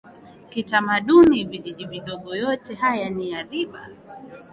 [0.49, 3.89] kitamaduni vijiji vidogo yote haya ni ya riba